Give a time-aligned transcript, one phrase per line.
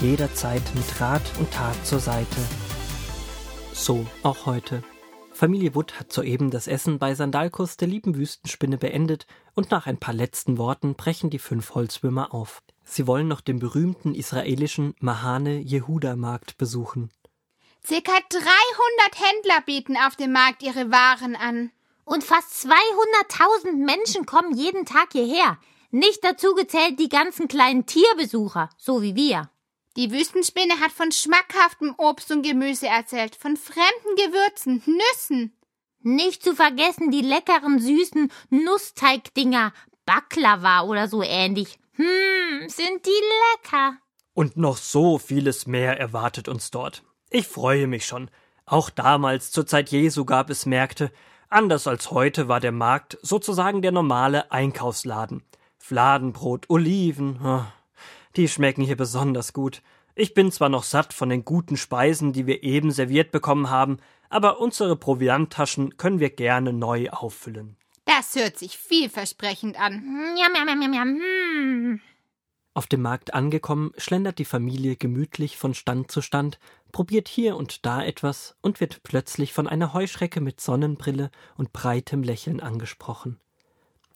[0.00, 2.36] jederzeit mit Rat und Tat zur Seite.
[3.72, 4.82] So auch heute.
[5.32, 9.98] Familie Wood hat soeben das Essen bei Sandalkus der lieben Wüstenspinne beendet und nach ein
[9.98, 12.62] paar letzten Worten brechen die fünf Holzwürmer auf.
[12.84, 17.10] Sie wollen noch den berühmten israelischen Mahane Yehuda Markt besuchen.
[17.86, 18.40] Circa 300
[19.14, 21.70] Händler bieten auf dem Markt ihre Waren an.
[22.04, 25.58] Und fast 200.000 Menschen kommen jeden Tag hierher.
[25.90, 29.50] Nicht dazu gezählt die ganzen kleinen Tierbesucher, so wie wir.
[29.96, 35.52] Die Wüstenspinne hat von schmackhaftem Obst und Gemüse erzählt, von fremden Gewürzen, Nüssen.
[36.02, 39.72] Nicht zu vergessen die leckeren süßen Nussteigdinger,
[40.06, 41.78] Baklava oder so ähnlich.
[41.94, 43.96] Hm, sind die lecker.
[44.32, 47.02] Und noch so vieles mehr erwartet uns dort.
[47.28, 48.30] Ich freue mich schon.
[48.64, 51.10] Auch damals zur Zeit Jesu gab es Märkte.
[51.48, 55.42] Anders als heute war der Markt sozusagen der normale Einkaufsladen.
[55.78, 57.64] Fladenbrot, Oliven, oh,
[58.36, 59.82] die schmecken hier besonders gut.
[60.14, 63.98] Ich bin zwar noch satt von den guten Speisen, die wir eben serviert bekommen haben,
[64.28, 67.76] aber unsere Provianttaschen können wir gerne neu auffüllen.
[68.04, 70.34] Das hört sich vielversprechend an.
[70.36, 72.00] Jam, jam, jam, jam, hm.
[72.72, 76.60] Auf dem Markt angekommen, schlendert die Familie gemütlich von Stand zu Stand,
[76.92, 82.22] probiert hier und da etwas und wird plötzlich von einer Heuschrecke mit Sonnenbrille und breitem
[82.22, 83.40] Lächeln angesprochen.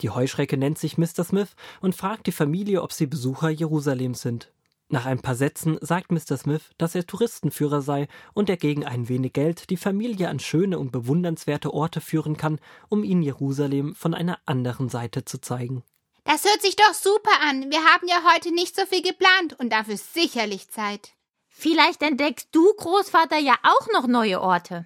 [0.00, 1.24] Die Heuschrecke nennt sich Mr.
[1.24, 4.52] Smith und fragt die Familie, ob sie Besucher Jerusalems sind.
[4.88, 6.36] Nach ein paar Sätzen sagt Mr.
[6.36, 10.78] Smith, dass er Touristenführer sei und er gegen ein wenig Geld die Familie an schöne
[10.78, 12.58] und bewundernswerte Orte führen kann,
[12.90, 15.82] um ihnen Jerusalem von einer anderen Seite zu zeigen.
[16.24, 17.70] Das hört sich doch super an.
[17.70, 21.14] Wir haben ja heute nicht so viel geplant und dafür sicherlich Zeit.
[21.48, 24.84] Vielleicht entdeckst du, Großvater, ja auch noch neue Orte.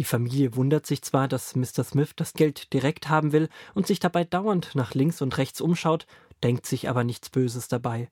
[0.00, 1.84] Die Familie wundert sich zwar, dass Mr.
[1.84, 6.06] Smith das Geld direkt haben will und sich dabei dauernd nach links und rechts umschaut,
[6.42, 8.08] denkt sich aber nichts Böses dabei.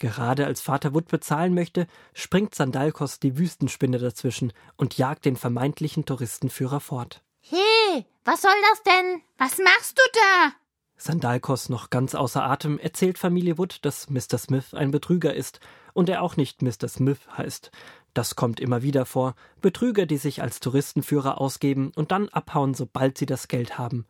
[0.00, 6.06] Gerade als Vater Wood bezahlen möchte, springt Sandalkos die Wüstenspinne dazwischen und jagt den vermeintlichen
[6.06, 7.22] Touristenführer fort.
[7.38, 9.22] Hey, was soll das denn?
[9.38, 10.52] Was machst du da?
[10.96, 14.38] Sandalkos, noch ganz außer Atem, erzählt Familie Wood, dass Mr.
[14.38, 15.60] Smith ein Betrüger ist
[15.92, 16.88] und er auch nicht Mr.
[16.88, 17.70] Smith heißt,
[18.14, 19.34] das kommt immer wieder vor.
[19.60, 24.06] Betrüger, die sich als Touristenführer ausgeben und dann abhauen, sobald sie das Geld haben.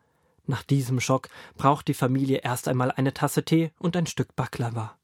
[0.46, 4.98] Nach diesem Schock braucht die Familie erst einmal eine Tasse Tee und ein Stück Baklava.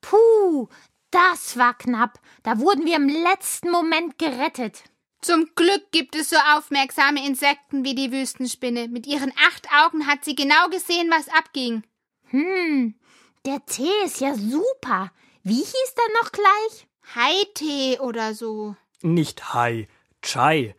[0.00, 0.68] Puh,
[1.10, 2.20] das war knapp.
[2.44, 4.84] Da wurden wir im letzten Moment gerettet.
[5.20, 8.86] Zum Glück gibt es so aufmerksame Insekten wie die Wüstenspinne.
[8.86, 11.82] Mit ihren acht Augen hat sie genau gesehen, was abging.
[12.30, 12.94] Hm,
[13.44, 15.10] der Tee ist ja super.
[15.48, 16.88] Wie hieß der noch gleich?
[17.14, 18.76] Hai-Tee oder so.
[19.00, 19.88] Nicht Hai,
[20.20, 20.76] Chai.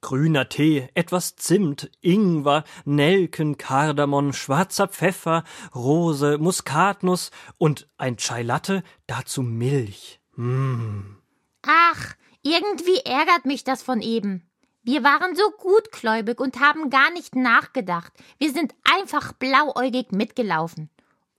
[0.00, 5.42] Grüner Tee, etwas Zimt, Ingwer, Nelken, Kardamom, schwarzer Pfeffer,
[5.74, 10.20] Rose, Muskatnuss und ein Chai Latte, dazu Milch.
[10.36, 11.16] Mmh.
[11.62, 14.48] Ach, irgendwie ärgert mich das von eben.
[14.84, 18.12] Wir waren so gutgläubig und haben gar nicht nachgedacht.
[18.38, 20.90] Wir sind einfach blauäugig mitgelaufen.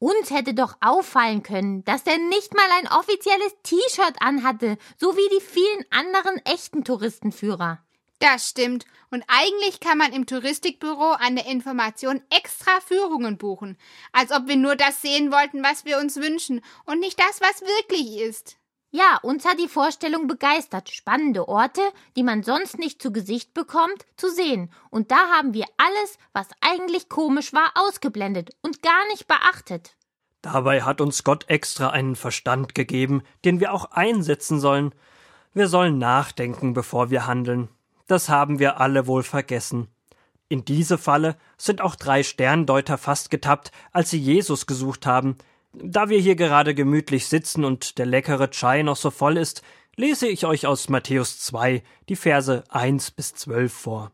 [0.04, 5.30] Uns hätte doch auffallen können, dass er nicht mal ein offizielles T-Shirt anhatte, so wie
[5.34, 7.82] die vielen anderen echten Touristenführer.
[8.20, 8.84] Das stimmt.
[9.12, 13.78] Und eigentlich kann man im Touristikbüro an der Information extra Führungen buchen.
[14.12, 17.62] Als ob wir nur das sehen wollten, was wir uns wünschen und nicht das, was
[17.62, 18.58] wirklich ist.
[18.96, 21.82] Ja, uns hat die Vorstellung begeistert, spannende Orte,
[22.16, 24.72] die man sonst nicht zu Gesicht bekommt, zu sehen.
[24.92, 29.96] Und da haben wir alles, was eigentlich komisch war, ausgeblendet und gar nicht beachtet.
[30.44, 34.94] Dabei hat uns Gott extra einen Verstand gegeben, den wir auch einsetzen sollen.
[35.56, 37.70] Wir sollen nachdenken, bevor wir handeln.
[38.06, 39.88] Das haben wir alle wohl vergessen.
[40.50, 45.36] In diese Falle sind auch drei Sterndeuter fast getappt, als sie Jesus gesucht haben,
[45.74, 49.64] da wir hier gerade gemütlich sitzen und der leckere Chai noch so voll ist,
[49.96, 54.12] lese ich euch aus Matthäus 2 die Verse 1 bis 12 vor.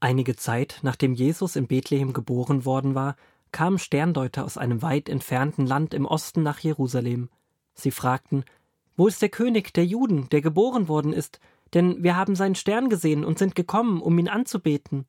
[0.00, 3.16] Einige Zeit nachdem Jesus in Bethlehem geboren worden war,
[3.52, 7.30] kamen Sterndeuter aus einem weit entfernten Land im Osten nach Jerusalem.
[7.74, 8.44] Sie fragten,
[8.96, 11.40] wo ist der König der Juden, der geboren worden ist?
[11.72, 15.06] Denn wir haben seinen Stern gesehen und sind gekommen, um ihn anzubeten.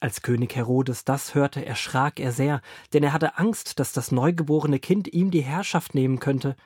[0.00, 2.62] Als König Herodes das hörte, erschrak er sehr,
[2.94, 6.56] denn er hatte Angst, dass das neugeborene Kind ihm die Herrschaft nehmen könnte.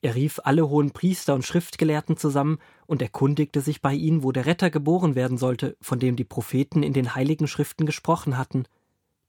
[0.00, 4.46] Er rief alle hohen Priester und Schriftgelehrten zusammen und erkundigte sich bei ihnen, wo der
[4.46, 8.64] Retter geboren werden sollte, von dem die Propheten in den heiligen Schriften gesprochen hatten.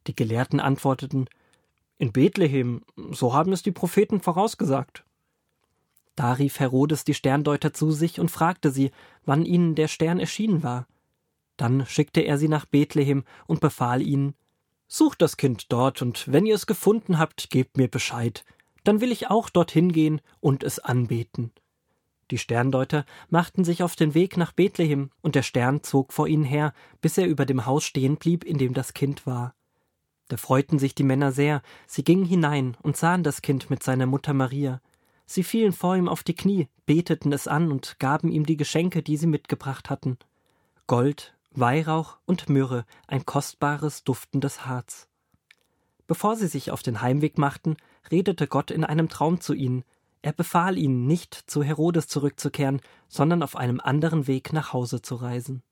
[0.07, 1.29] Die Gelehrten antworteten
[1.99, 5.05] In Bethlehem, so haben es die Propheten vorausgesagt.
[6.15, 8.89] Da rief Herodes die Sterndeuter zu sich und fragte sie,
[9.25, 10.87] wann ihnen der Stern erschienen war.
[11.63, 14.35] Dann schickte er sie nach Bethlehem und befahl ihnen
[14.89, 18.43] Sucht das Kind dort, und wenn ihr es gefunden habt, gebt mir Bescheid,
[18.83, 21.53] dann will ich auch dorthin gehen und es anbeten.
[22.31, 26.43] Die Sterndeuter machten sich auf den Weg nach Bethlehem, und der Stern zog vor ihnen
[26.43, 29.55] her, bis er über dem Haus stehen blieb, in dem das Kind war.
[30.27, 34.05] Da freuten sich die Männer sehr, sie gingen hinein und sahen das Kind mit seiner
[34.05, 34.81] Mutter Maria.
[35.25, 39.01] Sie fielen vor ihm auf die Knie, beteten es an und gaben ihm die Geschenke,
[39.01, 40.17] die sie mitgebracht hatten.
[40.87, 45.07] Gold, Weihrauch und Myrrhe, ein kostbares, duftendes Harz.
[46.07, 47.77] Bevor sie sich auf den Heimweg machten,
[48.11, 49.83] redete Gott in einem Traum zu ihnen.
[50.21, 55.15] Er befahl ihnen, nicht zu Herodes zurückzukehren, sondern auf einem anderen Weg nach Hause zu
[55.15, 55.63] reisen.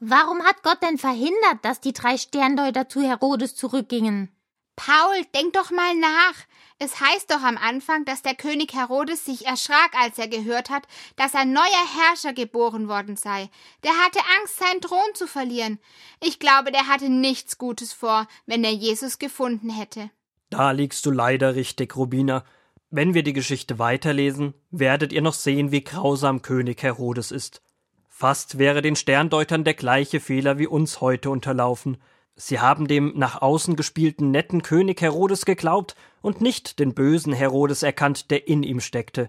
[0.00, 4.30] Warum hat Gott denn verhindert, dass die drei Sterndeuter zu Herodes zurückgingen?
[4.76, 6.34] Paul, denk doch mal nach.
[6.78, 10.88] Es heißt doch am Anfang, dass der König Herodes sich erschrak, als er gehört hat,
[11.16, 13.50] dass ein neuer Herrscher geboren worden sei.
[13.84, 15.78] Der hatte Angst, seinen Thron zu verlieren.
[16.22, 20.10] Ich glaube, der hatte nichts Gutes vor, wenn er Jesus gefunden hätte.
[20.48, 22.44] Da liegst du leider richtig, Rubina.
[22.88, 27.60] Wenn wir die Geschichte weiterlesen, werdet ihr noch sehen, wie grausam König Herodes ist.
[28.08, 31.98] Fast wäre den Sterndeutern der gleiche Fehler wie uns heute unterlaufen.
[32.40, 37.82] Sie haben dem nach außen gespielten netten König Herodes geglaubt und nicht den bösen Herodes
[37.82, 39.28] erkannt, der in ihm steckte.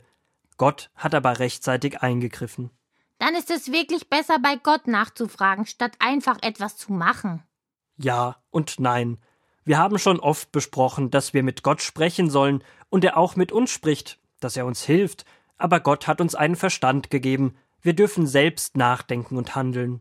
[0.55, 2.69] Gott hat aber rechtzeitig eingegriffen.
[3.19, 7.43] Dann ist es wirklich besser, bei Gott nachzufragen, statt einfach etwas zu machen.
[7.97, 9.17] Ja und nein.
[9.65, 13.51] Wir haben schon oft besprochen, dass wir mit Gott sprechen sollen und er auch mit
[13.51, 15.25] uns spricht, dass er uns hilft,
[15.57, 19.99] aber Gott hat uns einen Verstand gegeben, wir dürfen selbst nachdenken und handeln.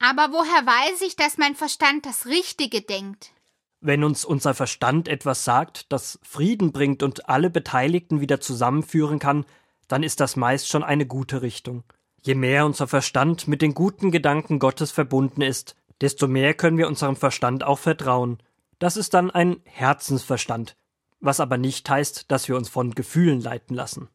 [0.00, 3.32] Aber woher weiß ich, dass mein Verstand das Richtige denkt?
[3.80, 9.44] Wenn uns unser Verstand etwas sagt, das Frieden bringt und alle Beteiligten wieder zusammenführen kann,
[9.86, 11.84] dann ist das meist schon eine gute Richtung.
[12.20, 16.88] Je mehr unser Verstand mit den guten Gedanken Gottes verbunden ist, desto mehr können wir
[16.88, 18.38] unserem Verstand auch vertrauen.
[18.78, 20.76] Das ist dann ein Herzensverstand,
[21.20, 24.08] was aber nicht heißt, dass wir uns von Gefühlen leiten lassen.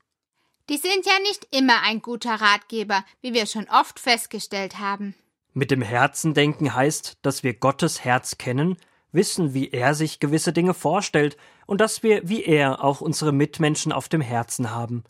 [0.69, 5.15] Die sind ja nicht immer ein guter Ratgeber, wie wir schon oft festgestellt haben.
[5.53, 8.77] Mit dem Herzen denken heißt, dass wir Gottes Herz kennen,
[9.11, 13.91] wissen, wie er sich gewisse Dinge vorstellt und dass wir wie er auch unsere Mitmenschen
[13.91, 15.03] auf dem Herzen haben.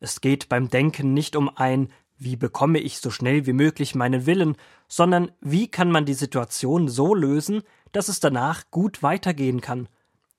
[0.00, 4.26] Es geht beim Denken nicht um ein wie bekomme ich so schnell wie möglich meinen
[4.26, 4.56] Willen,
[4.88, 7.62] sondern wie kann man die Situation so lösen,
[7.92, 9.88] dass es danach gut weitergehen kann.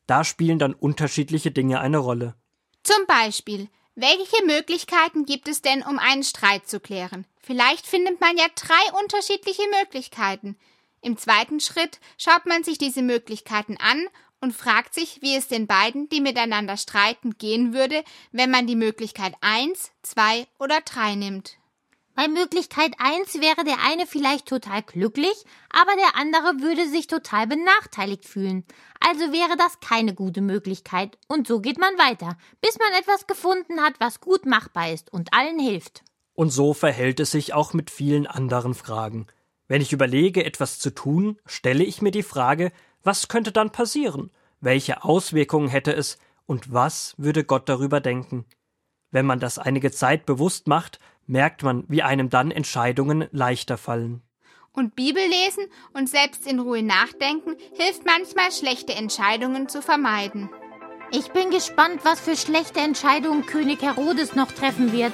[0.08, 2.36] Da spielen dann unterschiedliche Dinge eine Rolle.
[2.84, 7.26] Zum Beispiel, welche Möglichkeiten gibt es denn, um einen Streit zu klären?
[7.40, 10.58] Vielleicht findet man ja drei unterschiedliche Möglichkeiten.
[11.02, 14.08] Im zweiten Schritt schaut man sich diese Möglichkeiten an
[14.42, 18.76] und fragt sich, wie es den beiden, die miteinander streiten, gehen würde, wenn man die
[18.76, 21.58] Möglichkeit eins, zwei oder drei nimmt.
[22.16, 27.46] Bei Möglichkeit 1 wäre der eine vielleicht total glücklich, aber der andere würde sich total
[27.46, 28.64] benachteiligt fühlen.
[29.02, 31.18] Also wäre das keine gute Möglichkeit.
[31.28, 35.34] Und so geht man weiter, bis man etwas gefunden hat, was gut machbar ist und
[35.34, 36.04] allen hilft.
[36.34, 39.28] Und so verhält es sich auch mit vielen anderen Fragen.
[39.68, 42.72] Wenn ich überlege, etwas zu tun, stelle ich mir die Frage,
[43.04, 44.32] was könnte dann passieren?
[44.62, 46.18] Welche Auswirkungen hätte es?
[46.46, 48.46] Und was würde Gott darüber denken?
[49.12, 54.22] Wenn man das einige Zeit bewusst macht, merkt man, wie einem dann Entscheidungen leichter fallen.
[54.72, 60.50] Und Bibel lesen und selbst in Ruhe nachdenken hilft manchmal, schlechte Entscheidungen zu vermeiden.
[61.12, 65.14] Ich bin gespannt, was für schlechte Entscheidungen König Herodes noch treffen wird.